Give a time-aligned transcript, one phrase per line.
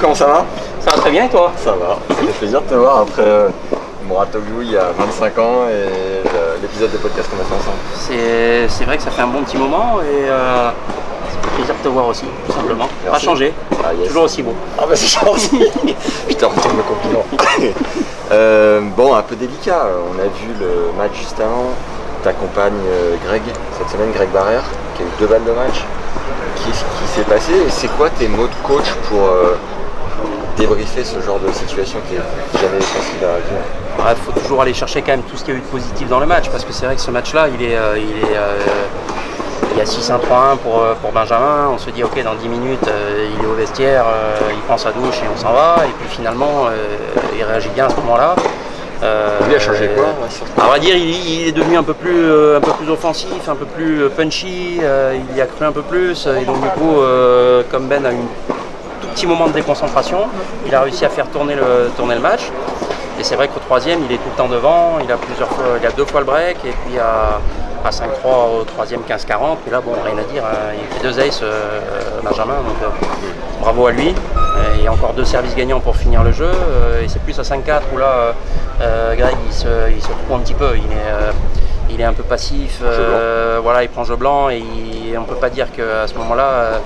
[0.00, 0.44] Comment ça va?
[0.80, 1.52] Ça va très bien et toi?
[1.56, 1.98] Ça va.
[2.08, 3.48] Ça fait plaisir de te voir après euh,
[4.08, 8.68] Mouratoglou il y a 25 ans et le- l'épisode de podcast qu'on a fait ensemble.
[8.68, 11.82] C'est vrai que ça fait un bon petit moment et euh, ça fait plaisir de
[11.84, 12.88] te voir aussi, tout simplement.
[13.10, 13.52] Pas changé,
[13.84, 14.08] Ah, yes.
[14.08, 14.54] toujours aussi beau.
[14.78, 15.58] Ah bah c'est gentil
[16.28, 17.24] Putain, retourne le compliment.
[18.32, 19.82] Euh, bon, un peu délicat.
[20.10, 21.66] On a vu le match juste avant.
[22.24, 23.42] Ta compagne euh, Greg,
[23.76, 24.62] cette semaine, Greg Barrère,
[24.96, 25.84] qui a eu deux balles de match.
[26.56, 27.52] Qu'est-ce qui s'est passé?
[27.52, 29.56] Et c'est quoi tes mots de coach pour euh,
[30.56, 34.74] débriefer ce genre de situation qui est jamais facile à vivre Il faut toujours aller
[34.74, 36.64] chercher quand même tout ce qu'il y a eu de positif dans le match parce
[36.64, 38.58] que c'est vrai que ce match-là, il est, euh, il est, euh,
[39.72, 41.70] il y a 6-1-3-1 pour, euh, pour Benjamin.
[41.72, 44.76] On se dit, ok, dans 10 minutes, euh, il est au vestiaire, euh, il prend
[44.76, 45.76] sa douche et on s'en va.
[45.86, 46.76] Et puis finalement, euh,
[47.36, 48.36] il réagit bien à ce moment-là.
[49.02, 50.14] Euh, Lui a changé quoi
[50.62, 53.48] À vrai dire, il, il est devenu un peu plus, euh, un peu plus offensif,
[53.48, 56.28] un peu plus punchy, euh, il y a cru un peu plus.
[56.40, 58.61] Et donc du coup, euh, comme Ben a eu un
[59.02, 60.20] tout petit moment de déconcentration,
[60.66, 62.42] il a réussi à faire tourner le, tourner le match.
[63.20, 65.64] Et c'est vrai qu'au troisième, il est tout le temps devant, il a plusieurs fois,
[65.80, 67.38] il a deux fois le break, et puis à,
[67.86, 69.58] à 5-3 au troisième 15-40.
[69.68, 72.86] Et là, bon, rien à dire, hein, il fait deux aces, euh, Benjamin, donc euh,
[73.60, 74.14] bravo à lui.
[74.82, 76.46] Et encore deux services gagnants pour finir le jeu.
[76.50, 78.32] euh, et c'est plus à 5-4 où là,
[79.16, 80.70] Greg, il se, il se trouve un petit peu.
[80.76, 85.16] Il est, il est un peu passif, euh, voilà, il prend jeu blanc et il-
[85.18, 86.80] on peut pas dire qu'à ce moment-là,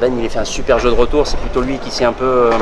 [0.00, 1.26] Ben il a fait un super jeu de retour.
[1.26, 2.52] C'est plutôt lui qui s'est un peu, euh,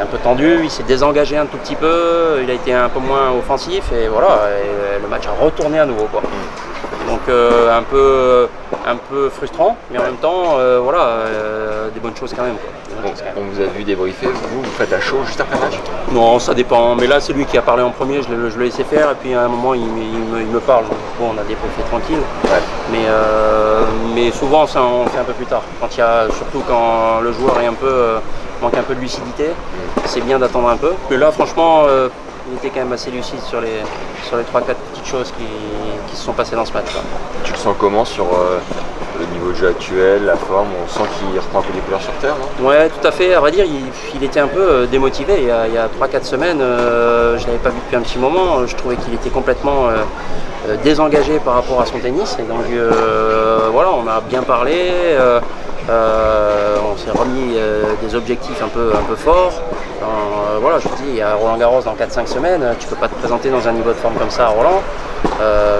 [0.00, 3.00] un peu tendu, il s'est désengagé un tout petit peu, il a été un peu
[3.00, 3.84] moins offensif.
[3.92, 6.22] Et voilà, et le match a retourné à nouveau quoi.
[7.08, 8.48] Donc euh, un peu,
[8.86, 12.56] un peu frustrant, mais en même temps, euh, voilà, euh, des bonnes choses quand même.
[12.56, 12.70] quoi.
[12.88, 13.50] Des bonnes Bon, choses quand même.
[13.50, 15.78] on vous a vu débriefer, vous, vous faites à chaud juste après le match
[16.12, 16.94] Non, ça dépend.
[16.96, 18.22] Mais là, c'est lui qui a parlé en premier.
[18.22, 19.10] Je l'ai je l'ai laissé faire.
[19.12, 20.84] Et puis à un moment, il, il me, il me parle.
[20.84, 22.18] Donc, bon, on a débriefé tranquille.
[22.44, 22.60] Ouais.
[22.92, 23.06] Mais,
[24.14, 25.62] mais souvent, ça, on le fait un peu plus tard.
[25.80, 28.16] Quand il y a, surtout quand le joueur est un peu,
[28.60, 29.46] manque un peu de lucidité,
[30.04, 30.92] c'est bien d'attendre un peu.
[31.10, 32.08] Mais là, franchement, euh,
[32.50, 33.82] il était quand même assez lucide sur les,
[34.26, 35.44] sur les 3-4 petites choses qui,
[36.10, 36.92] qui se sont passées dans ce match.
[36.92, 37.02] quoi.
[37.44, 38.58] Tu le sens comment sur euh,
[39.18, 40.68] le niveau de jeu actuel, la forme?
[40.84, 42.68] On sent qu'il reprend un peu des couleurs sur terre, non?
[42.68, 43.34] Ouais, tout à fait.
[43.34, 43.82] À vrai dire, il,
[44.14, 45.34] il était un peu euh, démotivé.
[45.38, 47.96] Il y a, il y a 3-4 semaines, euh, je ne l'avais pas vu depuis
[47.96, 48.66] un petit moment.
[48.66, 52.36] Je trouvais qu'il était complètement euh, désengagé par rapport à son tennis.
[52.38, 52.64] Et donc,
[53.72, 54.90] voilà, on a bien parlé.
[55.88, 59.62] Euh, on s'est remis euh, des objectifs un peu, un peu forts.
[60.02, 62.62] Euh, voilà, je te dis, il y a Roland Garros dans 4-5 semaines.
[62.78, 64.82] Tu peux pas te présenter dans un niveau de forme comme ça à Roland.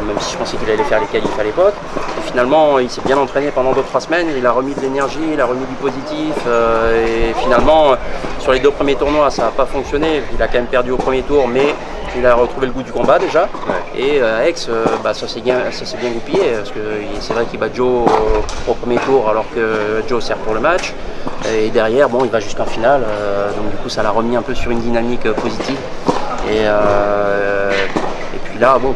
[0.06, 1.74] Même si je pensais qu'il allait faire les qualifs à l'époque.
[2.18, 5.41] Et finalement, il s'est bien entraîné pendant 2-3 semaines, il a remis de l'énergie, il
[5.41, 6.34] a remis du positif.
[6.47, 7.97] et finalement,
[8.38, 10.22] sur les deux premiers tournois, ça n'a pas fonctionné.
[10.32, 11.74] Il a quand même perdu au premier tour, mais
[12.16, 13.48] il a retrouvé le goût du combat déjà.
[13.96, 15.58] Et euh, à Aix, euh, bah, ça s'est bien,
[16.00, 16.80] bien goupillé, parce que
[17.20, 20.60] c'est vrai qu'il bat Joe au, au premier tour alors que Joe sert pour le
[20.60, 20.94] match.
[21.52, 23.02] Et derrière, bon, il va jusqu'en finale.
[23.06, 25.78] euh, donc du coup, ça l'a remis un peu sur une dynamique euh, positive.
[26.50, 27.70] Et, euh,
[28.34, 28.94] et puis là, bon.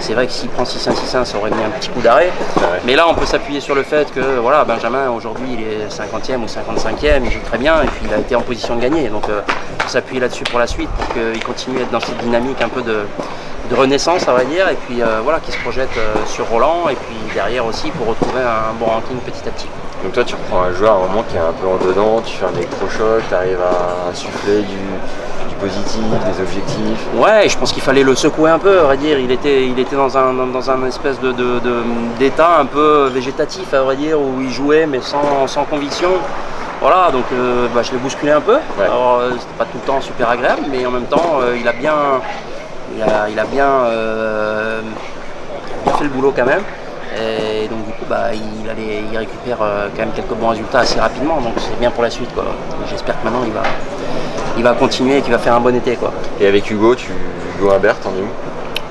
[0.00, 2.30] C'est vrai que s'il prend 6-1, 6-1, ça aurait mis un petit coup d'arrêt.
[2.84, 6.42] Mais là, on peut s'appuyer sur le fait que voilà, Benjamin, aujourd'hui, il est 50e
[6.42, 9.08] ou 55e, il joue très bien et puis il a été en position de gagner.
[9.08, 12.00] Donc, euh, on peut s'appuyer là-dessus pour la suite pour qu'il continue à être dans
[12.00, 13.04] cette dynamique un peu de,
[13.70, 16.88] de renaissance, à vrai dire, et puis euh, voilà, qui se projette euh, sur Roland
[16.90, 19.68] et puis derrière aussi pour retrouver un bon ranking petit à petit.
[20.02, 22.20] Donc toi, tu reprends un joueur à un moment qui est un peu en dedans,
[22.24, 24.78] tu fais un électrochoc, tu arrives à insuffler du,
[25.60, 27.06] du positif, des objectifs.
[27.16, 29.18] Ouais, je pense qu'il fallait le secouer un peu, à vrai dire.
[29.18, 31.32] Il était, il était dans un, dans un espèce de,
[32.18, 36.10] d'état un peu végétatif, à vrai dire, où il jouait mais sans, sans conviction.
[36.80, 38.56] Voilà, donc euh, bah, je l'ai bousculé un peu.
[38.82, 41.68] Alors euh, c'était pas tout le temps super agréable, mais en même temps, euh, il
[41.68, 41.94] a bien,
[42.96, 43.68] il a, il a bien,
[45.84, 46.62] bien fait le boulot quand même.
[47.18, 50.80] Et donc du coup, bah, il, allait, il récupère euh, quand même quelques bons résultats
[50.80, 52.32] assez rapidement, donc c'est bien pour la suite.
[52.32, 52.44] quoi.
[52.88, 53.62] J'espère que maintenant il va,
[54.56, 55.96] il va continuer et qu'il va faire un bon été.
[55.96, 56.12] Quoi.
[56.40, 57.10] Et avec Hugo, tu
[57.58, 58.28] Hugo Humbert, es où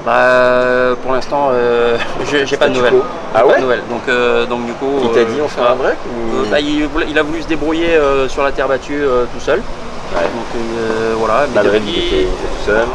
[0.05, 1.97] Bah, pour l'instant, euh,
[2.45, 2.93] j'ai pas de nouvelles.
[3.33, 3.55] Ah Pas ouais?
[3.57, 3.83] de nouvelles.
[3.89, 4.99] Donc, euh, donc du coup.
[5.03, 6.37] Il t'a euh, dit on fait un break ou...
[6.37, 9.59] Euh, bah, il, a voulu se débrouiller euh, sur la terre battue euh, tout seul.
[9.59, 10.21] Ouais.
[10.23, 11.45] Donc euh, voilà.
[11.49, 12.85] mais Madrid, il était, tout seul.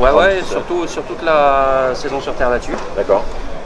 [0.00, 2.74] Ouais, ouais, surtout sur toute la saison sur terre battue.
[2.96, 3.22] D'accord.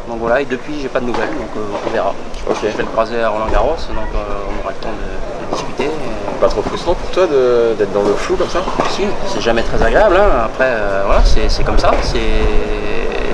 [0.08, 2.14] Donc voilà, et depuis, j'ai pas de nouvelles, donc euh, on verra.
[2.62, 4.18] Je vais le croiser à Roland Garros, donc euh,
[4.48, 5.90] on aura le temps de, de discuter.
[6.38, 9.62] Et- Pas trop frustrant pour toi d'être dans le flou comme ça Si, c'est jamais
[9.62, 10.16] très agréable.
[10.16, 10.44] hein.
[10.46, 11.90] Après, euh, voilà, c'est c'est comme ça.
[12.02, 12.18] C'est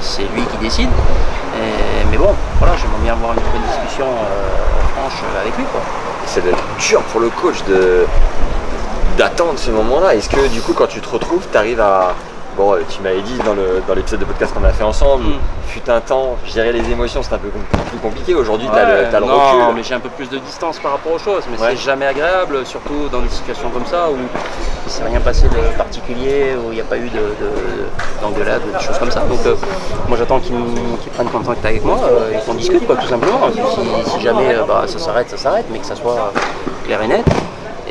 [0.01, 0.89] c'est lui qui décide.
[1.57, 5.65] Et- mais bon, voilà, j'aimerais bien avoir une bonne discussion euh, franche avec lui.
[5.65, 5.81] Quoi.
[6.37, 8.07] Être dur pour le coach de
[9.17, 10.15] d'attendre ce moment-là.
[10.15, 12.15] Est-ce que du coup quand tu te retrouves, tu arrives à.
[12.57, 15.25] Bon, euh, tu m'avais dit dans le- dans l'épisode de podcast qu'on a fait ensemble,
[15.25, 15.39] Mm.
[15.67, 18.33] fut un temps, gérer les émotions c'est un peu plus compliqué.
[18.35, 19.75] Aujourd'hui, tu Ouais, as le, t'as le non, recul.
[19.75, 21.43] mais j'ai un peu plus de distance par rapport aux choses.
[21.51, 21.71] Mais Ouais.
[21.71, 24.15] c'est jamais agréable, surtout dans des situations comme ça où
[24.87, 28.63] il s'est rien passé de particulier, où il n'y a pas eu de- de- d'engueulade,
[28.73, 29.21] de, choses comme ça.
[29.21, 29.57] Donc euh,
[30.07, 30.55] moi j'attends qu'ils
[31.03, 33.41] qu'ils prennent contact avec moi euh, et qu'on discute quoi, tout simplement.
[33.53, 36.33] Si, si jamais euh, bah, ça s'arrête, ça s'arrête, mais que ça soit
[36.87, 37.25] clair et net.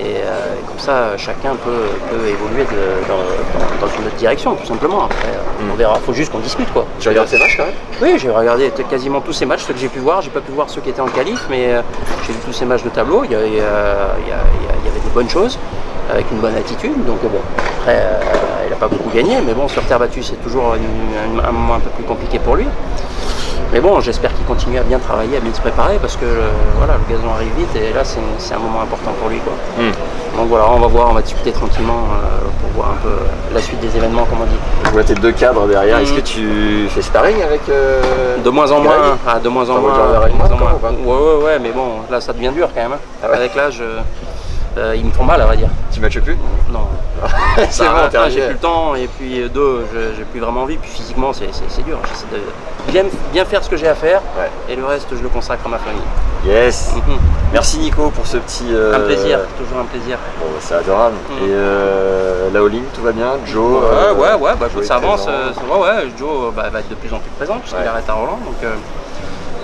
[0.04, 4.16] Et, euh, et comme ça, chacun peut, peut évoluer de- dans, dans- dans une autre
[4.18, 5.06] direction, tout simplement.
[5.06, 5.78] Après, euh, on Mm.
[5.78, 5.96] verra.
[6.06, 6.86] faut juste qu'on discute, quoi.
[7.00, 7.74] Tu regardes ces matchs quand même?
[8.02, 10.22] Oui, j'ai regardé quasiment tous ces matchs, ceux que j'ai pu voir.
[10.22, 11.82] J'ai pas pu voir ceux qui étaient en qualif, mais euh,
[12.28, 13.24] j'ai vu tous ces matchs de tableau.
[13.24, 13.64] Il y, a- il y a-
[14.26, 15.58] y avait des bonnes choses,
[16.12, 17.06] avec une bonne attitude.
[17.06, 17.40] Donc bon,
[17.80, 18.20] après, euh,
[18.66, 21.76] il n'a pas beaucoup gagné, mais bon, sur terre battue, c'est toujours une- un moment
[21.76, 22.66] un peu plus compliqué pour lui.
[23.74, 26.50] Mais bon, j'espère qu'il continue à bien travailler, à bien se préparer, parce que euh,
[26.78, 29.40] voilà, le gazon arrive vite et là, c'est un moment important pour lui.
[29.40, 29.54] Quoi.
[30.38, 33.10] Donc voilà, on va voir, on va discuter tranquillement euh, pour voir un peu
[33.52, 34.58] la suite des événements, comme on dit.
[34.86, 35.98] Je vois tes deux cadres derrière.
[35.98, 39.80] Est-ce que tu fais sparring avec euh, De moins en moins, ah, de moins en
[39.80, 39.92] moins.
[39.92, 40.60] de en
[41.04, 42.94] Ouais, ouais, ouais, mais bon, là ça devient dur quand même.
[42.94, 43.00] hein.
[43.24, 43.82] Ah ouais Avec l'âge,
[44.96, 45.70] ils me font mal, on va dire.
[45.92, 46.38] Tu matches plus?
[46.72, 46.82] Non.
[47.70, 49.86] C'est bon, t'es j'ai plus le temps, et puis deux,
[50.18, 51.46] j'ai plus vraiment envie, puis physiquement c'est
[51.84, 51.98] dur.
[52.10, 54.50] J'essaie de bien, bien faire ce que j'ai à faire, Ouais.
[54.70, 56.02] et le reste je le consacre à ma famille.
[56.46, 56.92] Yes.
[56.96, 57.18] Mhm.
[57.54, 58.66] Merci Nico pour ce petit.
[58.72, 60.18] euh, Un plaisir, toujours un plaisir.
[60.40, 61.16] Bon, bah, c'est adorable.
[61.30, 61.44] Mm.
[61.46, 63.34] Et euh, la all tout va bien?
[63.46, 65.26] Joe Ouais, euh, ouais, ouais, bah, Joe ça avance.
[65.28, 67.88] ouais, ouais, Joe bah, va être de plus en plus présent puisqu'il Ouais.
[67.88, 68.40] arrête à Roland.
[68.44, 68.56] Donc,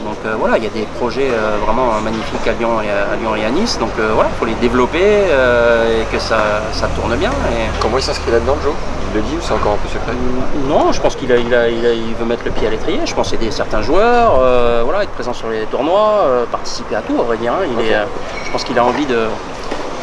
[0.03, 3.13] donc euh, voilà, il y a des projets euh, vraiment magnifiques à Lyon et à,
[3.13, 3.77] à Lyon et à Nice.
[3.79, 6.37] Donc euh, voilà, il faut les développer et que ça,
[6.73, 7.31] ça tourne bien.
[7.51, 7.69] Et...
[7.81, 8.73] Comment il s'inscrit là-dedans, Joe?
[9.11, 10.13] Il le dit ou c'est encore un peu secret?
[10.67, 12.69] Non, je pense qu'il a, il a- il a- il veut mettre le pied à
[12.69, 12.99] l'étrier.
[13.05, 14.33] Je pense aider certains joueurs,
[14.83, 17.53] voilà, être présent sur les tournois, participer à tout, à vrai dire.
[17.53, 17.65] hein.
[17.79, 17.97] Il est,
[18.45, 19.17] je pense qu'il a envie de.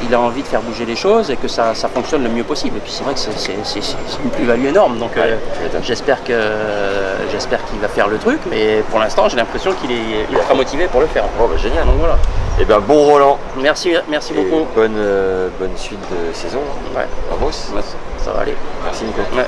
[0.05, 2.45] Il a envie de faire bouger les choses et que ça, ça fonctionne le mieux
[2.45, 2.77] possible.
[2.77, 4.99] Et puis c'est vrai que c'est- une plus-value énorme.
[4.99, 5.39] Donc euh, Ouais,
[5.83, 6.33] j'espère que
[7.33, 8.39] j'espère qu'il va faire le truc.
[8.51, 11.25] Mais pour l'instant, j'ai l'impression qu'il est ultra motivé pour le faire.
[11.41, 11.85] Oh, bah génial.
[11.87, 12.17] Donc voilà.
[12.61, 13.39] Et ben bon Roland.
[13.59, 14.67] Merci, merci Et beaucoup.
[14.75, 16.61] bonne, euh, bonne suite de saison.
[16.95, 17.53] Ouais, Vamos.
[17.53, 18.57] ça va aller.
[18.85, 19.21] Merci Nico.
[19.37, 19.45] Ouais.